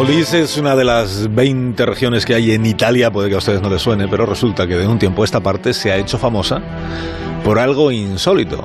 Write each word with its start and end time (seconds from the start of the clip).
Molise 0.00 0.40
es 0.40 0.56
una 0.56 0.74
de 0.74 0.82
las 0.82 1.30
20 1.30 1.84
regiones 1.84 2.24
que 2.24 2.34
hay 2.34 2.52
en 2.52 2.64
Italia, 2.64 3.10
puede 3.10 3.28
que 3.28 3.34
a 3.34 3.38
ustedes 3.38 3.60
no 3.60 3.68
les 3.68 3.82
suene, 3.82 4.08
pero 4.08 4.24
resulta 4.24 4.66
que 4.66 4.76
de 4.76 4.86
un 4.86 4.98
tiempo 4.98 5.20
a 5.20 5.26
esta 5.26 5.40
parte 5.40 5.74
se 5.74 5.92
ha 5.92 5.98
hecho 5.98 6.16
famosa 6.16 6.62
por 7.44 7.58
algo 7.58 7.92
insólito. 7.92 8.64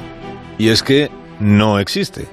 Y 0.58 0.70
es 0.70 0.82
que 0.82 1.12
no 1.42 1.78
existe. 1.78 2.26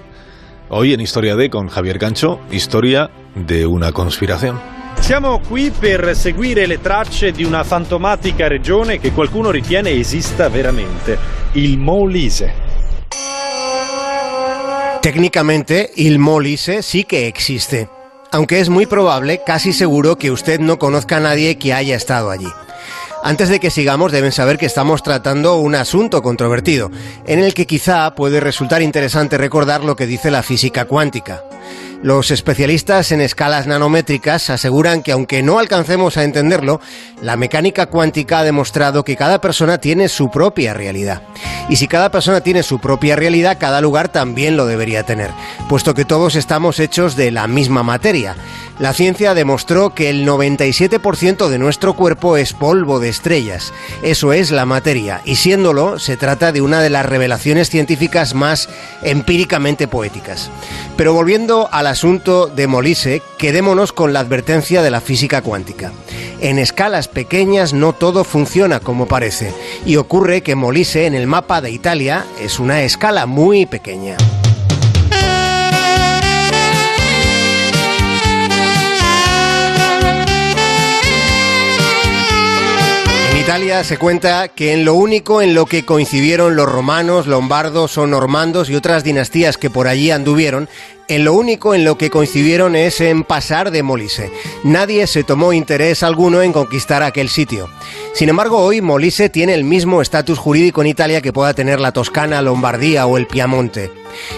Hoy 0.69 0.93
en 0.93 1.01
Historia 1.01 1.35
de 1.35 1.51
con 1.51 1.67
Javier 1.67 1.99
Cancho, 1.99 2.39
historia 2.53 3.11
de 3.35 3.67
una 3.67 3.91
conspiración. 3.91 4.61
Siamo 5.01 5.41
qui 5.41 5.73
per 5.73 6.15
seguire 6.15 6.69
le 6.69 6.79
tracce 6.79 7.33
di 7.33 7.43
una 7.43 7.65
fantomatica 7.65 8.47
regione 8.47 9.01
che 9.01 9.11
qualcuno 9.11 9.51
ritiene 9.51 9.91
esista 9.91 10.49
veramente, 10.49 11.19
il 11.55 11.77
Molise. 11.77 12.55
Técnicamente, 15.01 15.91
il 15.97 16.21
Molise 16.21 16.83
sí 16.83 17.03
que 17.03 17.27
existe, 17.27 17.89
aunque 18.33 18.61
es 18.61 18.71
muy 18.71 18.87
probable, 18.87 19.43
casi 19.47 19.73
seguro, 19.73 20.17
que 20.17 20.31
usted 20.31 20.59
no 20.59 20.79
conozca 20.79 21.19
a 21.19 21.21
nadie 21.21 21.59
que 21.59 21.75
haya 21.75 21.95
estado 21.95 22.31
allí. 22.31 22.49
Antes 23.23 23.49
de 23.51 23.61
que 23.61 23.71
sigamos, 23.71 24.11
deben 24.11 24.33
saber 24.33 24.59
que 24.59 24.67
estamos 24.67 25.03
tratando 25.03 25.57
un 25.57 25.77
asunto 25.77 26.23
controvertido, 26.23 26.91
en 27.27 27.39
el 27.39 27.55
que 27.55 27.67
quizá 27.67 28.15
puede 28.17 28.41
resultar 28.41 28.83
interesante 28.83 29.39
recordar 29.39 29.85
lo 29.85 29.95
que 29.95 30.07
dice 30.07 30.31
la 30.31 30.43
física 30.43 30.87
cuántica. 30.87 31.45
Los 32.03 32.33
especialistas 32.33 33.13
en 33.13 33.21
escalas 33.21 33.69
nanométricas 33.69 34.51
aseguran 34.51 35.05
que 35.05 35.13
aunque 35.13 35.45
no 35.45 35.61
alcancemos 35.61 36.17
a 36.17 36.25
entenderlo, 36.25 36.81
la 37.21 37.37
mecánica 37.37 37.87
cuántica 37.87 38.41
ha 38.41 38.45
demostrado 38.45 39.05
que 39.05 39.17
cada 39.17 39.41
persona 39.41 39.79
tiene 39.79 40.09
su 40.09 40.29
propia 40.29 40.75
realidad. 40.75 41.23
Y 41.69 41.77
si 41.77 41.87
cada 41.87 42.11
persona 42.11 42.41
tiene 42.41 42.65
su 42.65 42.81
propia 42.81 43.15
realidad, 43.15 43.57
cada 43.61 43.81
lugar 43.81 44.09
también 44.09 44.57
lo 44.57 44.67
debería 44.67 45.05
tener, 45.05 45.31
puesto 45.69 45.95
que 45.95 46.05
todos 46.05 46.35
estamos 46.35 46.81
hechos 46.81 47.15
de 47.15 47.31
la 47.31 47.47
misma 47.47 47.85
materia. 47.85 48.35
La 48.81 48.93
ciencia 48.95 49.33
demostró 49.35 49.95
que 49.95 50.11
el 50.11 50.27
97% 50.27 51.49
de 51.49 51.59
nuestro 51.59 51.95
cuerpo 51.95 52.37
es 52.37 52.53
polvo 52.53 52.99
de 52.99 53.11
estrellas. 53.11 53.73
Eso 54.03 54.33
es 54.33 54.51
la 54.51 54.67
materia, 54.67 55.21
y 55.25 55.37
siéndolo, 55.37 56.01
se 56.01 56.17
trata 56.17 56.51
de 56.51 56.63
una 56.63 56.81
de 56.81 56.91
las 56.91 57.07
revelaciones 57.07 57.71
científicas 57.71 58.35
más 58.35 58.69
empíricamente 59.03 59.87
poéticas. 59.87 60.51
Pero 60.97 61.15
volviendo 61.15 61.62
al 61.71 61.87
asunto 61.87 62.47
de 62.47 62.67
Molise, 62.67 63.23
quedémonos 63.39 63.93
con 63.93 64.13
la 64.13 64.21
advertencia 64.21 64.83
de 64.83 64.91
la 64.91 65.01
física 65.01 65.43
cuántica. 65.43 65.93
En 66.41 66.59
escalas 66.59 67.09
pequeñas 67.09 67.73
no 67.73 67.93
todo 67.93 68.25
funciona 68.25 68.81
como 68.81 69.07
parece, 69.07 69.53
y 69.87 69.97
ocurre 69.97 70.43
que 70.43 70.57
Molise 70.57 71.07
en 71.07 71.15
el 71.15 71.27
mapa 71.27 71.61
de 71.61 71.71
Italia 71.71 72.25
es 72.41 72.59
una 72.59 72.83
escala 72.83 73.27
muy 73.27 73.67
pequeña. 73.67 74.17
Italia 83.43 83.83
se 83.83 83.99
cuenta 83.99 84.47
que 84.47 84.73
en 84.73 84.85
lo 84.85 84.95
único 84.95 85.43
en 85.43 85.53
lo 85.53 85.67
que 85.67 85.85
coincidieron 85.85 86.55
los 86.55 86.71
romanos, 86.71 87.27
lombardos 87.27 87.99
o 87.99 88.07
normandos 88.07 88.71
y 88.71 88.77
otras 88.77 89.03
dinastías 89.03 89.59
que 89.59 89.69
por 89.69 89.89
allí 89.89 90.13
anduvieron, 90.13 90.69
en 91.09 91.25
lo 91.25 91.35
único 91.35 91.75
en 91.75 91.85
lo 91.85 91.99
que 91.99 92.09
coincidieron 92.09 92.77
es 92.77 93.01
en 93.01 93.25
pasar 93.25 93.73
de 93.73 93.83
Molise. 93.83 94.31
Nadie 94.63 95.09
se 95.09 95.25
tomó 95.25 95.53
interés 95.53 96.05
alguno 96.05 96.41
en 96.41 96.53
conquistar 96.53 97.03
aquel 97.03 97.29
sitio. 97.29 97.69
Sin 98.15 98.29
embargo, 98.29 98.59
hoy 98.59 98.81
Molise 98.81 99.29
tiene 99.29 99.55
el 99.55 99.65
mismo 99.65 100.01
estatus 100.01 100.39
jurídico 100.39 100.81
en 100.81 100.87
Italia 100.87 101.21
que 101.21 101.33
pueda 101.33 101.53
tener 101.53 101.81
la 101.81 101.91
Toscana, 101.91 102.43
Lombardía 102.43 103.07
o 103.07 103.19
el 103.19 103.27
Piamonte. 103.27 103.91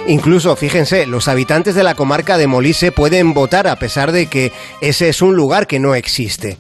Incluso, 0.07 0.57
fíjense, 0.57 1.05
los 1.05 1.29
habitantes 1.29 1.75
de 1.75 1.83
la 1.83 1.95
comarca 1.95 2.39
de 2.39 2.47
Molise 2.47 2.91
pueden 2.91 3.35
votar 3.35 3.67
a 3.67 3.79
pesar 3.79 4.13
de 4.13 4.29
que 4.29 4.51
ese 4.81 5.11
es 5.11 5.21
un 5.21 5.37
lugar 5.37 5.67
que 5.67 5.79
no 5.79 5.95
existe. 5.95 6.57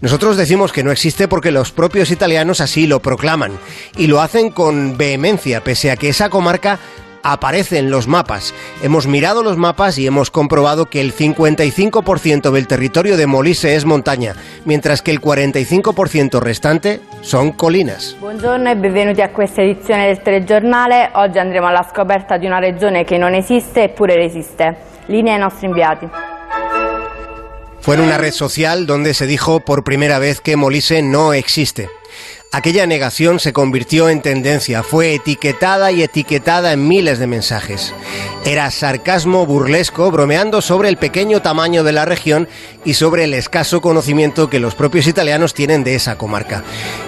Nosotros 0.00 0.36
decimos 0.36 0.72
que 0.72 0.82
no 0.82 0.90
existe 0.90 1.28
porque 1.28 1.50
los 1.50 1.72
propios 1.72 2.10
italianos 2.10 2.60
así 2.60 2.86
lo 2.86 3.00
proclaman 3.00 3.52
y 3.96 4.06
lo 4.06 4.20
hacen 4.20 4.50
con 4.50 4.96
vehemencia, 4.96 5.62
pese 5.62 5.90
a 5.90 5.96
que 5.96 6.08
esa 6.08 6.30
comarca 6.30 6.78
aparece 7.22 7.78
en 7.78 7.90
los 7.90 8.08
mapas. 8.08 8.54
Hemos 8.82 9.06
mirado 9.06 9.42
los 9.42 9.56
mapas 9.56 9.98
y 9.98 10.06
hemos 10.06 10.30
comprobado 10.30 10.86
que 10.86 11.00
el 11.00 11.14
55% 11.14 12.50
del 12.50 12.66
territorio 12.66 13.16
de 13.16 13.26
Molise 13.26 13.74
es 13.74 13.84
montaña, 13.84 14.34
mientras 14.64 15.02
que 15.02 15.10
el 15.10 15.20
45% 15.20 16.40
restante 16.40 17.00
son 17.20 17.52
colinas. 17.52 18.16
Buongiorno 18.20 18.70
e 18.70 18.76
benvenuti 18.76 19.20
a 19.22 19.32
questa 19.32 19.62
edizione 19.62 20.06
del 20.06 20.22
telegiornale. 20.22 21.10
Oggi 21.14 21.38
andremo 21.38 21.66
alla 21.66 21.86
scoperta 21.90 22.36
di 22.36 22.46
una 22.46 22.58
regione 22.58 23.04
che 23.04 23.18
non 23.18 23.34
esiste 23.34 23.84
eppure 23.84 24.14
resiste. 24.14 24.88
Linea 25.06 25.34
ai 25.34 25.40
nostri 25.40 25.66
inviati. 25.66 26.29
Fue 27.80 27.94
en 27.94 28.02
una 28.02 28.18
red 28.18 28.32
social 28.32 28.86
donde 28.86 29.14
se 29.14 29.26
dijo 29.26 29.60
por 29.60 29.84
primera 29.84 30.18
vez 30.18 30.40
que 30.40 30.56
Molise 30.56 31.02
no 31.02 31.32
existe. 31.32 31.88
Aquella 32.52 32.84
negación 32.84 33.38
se 33.38 33.52
convirtió 33.52 34.08
en 34.08 34.22
tendencia, 34.22 34.82
fue 34.82 35.14
etiquetada 35.14 35.92
y 35.92 36.02
etiquetada 36.02 36.72
en 36.72 36.88
miles 36.88 37.20
de 37.20 37.28
mensajes. 37.28 37.94
Era 38.44 38.68
sarcasmo 38.72 39.46
burlesco 39.46 40.10
bromeando 40.10 40.60
sobre 40.60 40.88
el 40.88 40.96
pequeño 40.96 41.42
tamaño 41.42 41.84
de 41.84 41.92
la 41.92 42.06
región 42.06 42.48
y 42.84 42.94
sobre 42.94 43.22
el 43.22 43.34
escaso 43.34 43.80
conocimiento 43.80 44.50
que 44.50 44.58
los 44.58 44.74
propios 44.74 45.06
italianos 45.06 45.54
tienen 45.54 45.84
de 45.84 45.94
esa 45.94 46.18
comarca. 46.18 46.64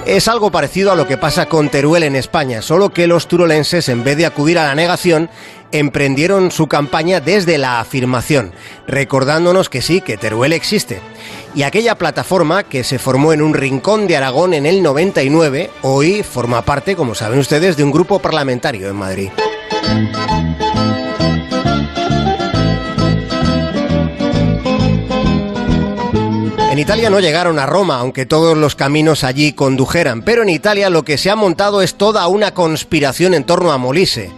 Es 0.06 0.28
algo 0.28 0.52
parecido 0.52 0.92
a 0.92 0.96
lo 0.96 1.08
que 1.08 1.16
pasa 1.16 1.46
con 1.46 1.70
Teruel 1.70 2.04
en 2.04 2.14
España, 2.14 2.62
solo 2.62 2.90
que 2.90 3.08
los 3.08 3.26
turolenses 3.26 3.88
en 3.88 4.04
vez 4.04 4.16
de 4.18 4.26
acudir 4.26 4.60
a 4.60 4.68
la 4.68 4.76
negación 4.76 5.28
emprendieron 5.72 6.52
su 6.52 6.68
campaña 6.68 7.18
desde 7.18 7.58
la 7.58 7.80
afirmación, 7.80 8.52
recordándonos 8.86 9.68
que 9.68 9.82
sí, 9.82 10.02
que 10.02 10.18
Teruel 10.18 10.52
existe. 10.52 11.00
Y 11.54 11.64
aquella 11.64 11.96
plataforma 11.96 12.62
que 12.62 12.82
se 12.82 12.98
formó 12.98 13.34
en 13.34 13.42
un 13.42 13.52
rincón 13.52 14.06
de 14.06 14.16
Aragón 14.16 14.54
en 14.54 14.64
el 14.64 14.82
99, 14.82 15.70
hoy 15.82 16.22
forma 16.22 16.62
parte, 16.62 16.96
como 16.96 17.14
saben 17.14 17.38
ustedes, 17.38 17.76
de 17.76 17.84
un 17.84 17.90
grupo 17.90 18.18
parlamentario 18.20 18.88
en 18.88 18.96
Madrid. 18.96 19.30
En 26.70 26.78
Italia 26.78 27.10
no 27.10 27.20
llegaron 27.20 27.58
a 27.58 27.66
Roma, 27.66 27.98
aunque 27.98 28.24
todos 28.24 28.56
los 28.56 28.74
caminos 28.74 29.22
allí 29.22 29.52
condujeran, 29.52 30.22
pero 30.22 30.42
en 30.42 30.48
Italia 30.48 30.88
lo 30.88 31.04
que 31.04 31.18
se 31.18 31.28
ha 31.28 31.36
montado 31.36 31.82
es 31.82 31.96
toda 31.96 32.26
una 32.28 32.54
conspiración 32.54 33.34
en 33.34 33.44
torno 33.44 33.72
a 33.72 33.76
Molise. 33.76 34.30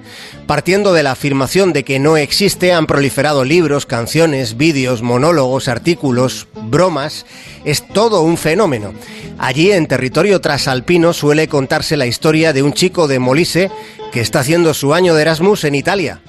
Partiendo 0.47 0.93
de 0.93 1.03
la 1.03 1.13
afirmación 1.13 1.73
de 1.73 1.85
que 1.85 1.99
no 1.99 2.19
existe, 2.19 2.75
han 2.75 2.87
proliferado 2.87 3.45
libros, 3.45 3.87
canciones, 3.87 4.59
vídeos, 4.59 5.01
monólogos, 5.01 5.69
artículos, 5.69 6.49
bromas. 6.55 7.25
Es 7.65 7.87
todo 7.89 8.21
un 8.21 8.37
fenómeno. 8.37 8.93
Allí, 9.39 9.73
en 9.73 9.87
territorio 9.87 10.43
trasalpino, 10.43 11.15
suele 11.15 11.49
contarse 11.49 11.97
la 11.97 12.07
historia 12.07 12.53
de 12.53 12.63
un 12.63 12.75
chico 12.75 13.09
de 13.09 13.19
Molise 13.19 13.71
que 14.13 14.21
está 14.21 14.41
haciendo 14.41 14.75
su 14.75 14.93
año 14.93 15.15
de 15.15 15.23
Erasmus 15.23 15.65
en 15.65 15.75
Italia. 15.75 16.21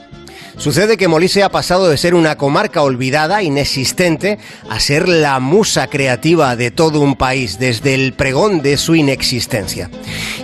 Sucede 0.58 0.98
que 0.98 1.08
Molise 1.08 1.44
ha 1.44 1.50
pasado 1.50 1.90
de 1.90 1.98
ser 1.98 2.16
una 2.16 2.38
comarca 2.38 2.82
olvidada, 2.82 3.44
inexistente, 3.44 4.40
a 4.70 4.80
ser 4.80 5.10
la 5.10 5.40
musa 5.40 5.88
creativa 5.88 6.56
de 6.56 6.72
todo 6.72 7.02
un 7.02 7.16
país 7.16 7.60
desde 7.60 7.94
el 7.94 8.14
pregón 8.14 8.62
de 8.62 8.78
su 8.78 8.96
inexistencia. 8.96 9.90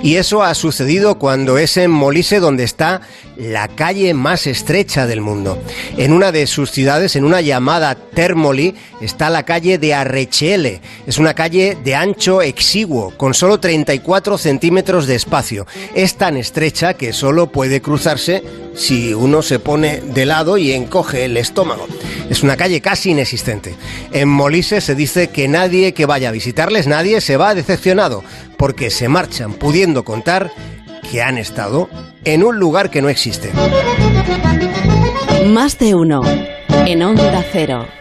Y 0.03 0.15
eso 0.15 0.43
ha 0.43 0.53
sucedido 0.53 1.17
cuando 1.17 1.57
es 1.57 1.77
en 1.77 1.91
Molise 1.91 2.39
donde 2.39 2.63
está 2.63 3.01
la 3.37 3.67
calle 3.69 4.13
más 4.13 4.47
estrecha 4.47 5.07
del 5.07 5.21
mundo. 5.21 5.57
En 5.97 6.11
una 6.11 6.31
de 6.31 6.45
sus 6.45 6.71
ciudades, 6.71 7.15
en 7.15 7.23
una 7.23 7.41
llamada 7.41 7.95
Termoli, 7.95 8.75
está 8.99 9.29
la 9.29 9.43
calle 9.43 9.77
de 9.77 9.93
Arrechele. 9.93 10.81
Es 11.07 11.17
una 11.17 11.33
calle 11.33 11.77
de 11.83 11.95
ancho 11.95 12.41
exiguo, 12.41 13.13
con 13.17 13.33
solo 13.33 13.59
34 13.59 14.37
centímetros 14.37 15.07
de 15.07 15.15
espacio. 15.15 15.65
Es 15.95 16.15
tan 16.15 16.37
estrecha 16.37 16.93
que 16.93 17.13
solo 17.13 17.51
puede 17.51 17.81
cruzarse 17.81 18.43
si 18.75 19.13
uno 19.13 19.41
se 19.41 19.59
pone 19.59 20.01
de 20.01 20.25
lado 20.25 20.57
y 20.57 20.71
encoge 20.71 21.25
el 21.25 21.37
estómago. 21.37 21.87
Es 22.29 22.43
una 22.43 22.55
calle 22.57 22.81
casi 22.81 23.11
inexistente. 23.11 23.75
En 24.11 24.29
Molise 24.29 24.81
se 24.81 24.95
dice 24.95 25.29
que 25.29 25.47
nadie 25.47 25.93
que 25.93 26.05
vaya 26.05 26.29
a 26.29 26.31
visitarles, 26.31 26.87
nadie 26.87 27.21
se 27.21 27.37
va 27.37 27.55
decepcionado, 27.55 28.23
porque 28.57 28.89
se 28.89 29.07
marchan 29.07 29.53
pudiendo 29.53 30.03
contar 30.03 30.51
que 31.11 31.21
han 31.21 31.37
estado 31.37 31.89
en 32.23 32.43
un 32.43 32.57
lugar 32.57 32.89
que 32.89 33.01
no 33.01 33.09
existe. 33.09 33.51
Más 35.45 35.77
de 35.77 35.95
uno. 35.95 36.21
En 36.85 37.03
Onda 37.03 37.43
Cero. 37.51 37.85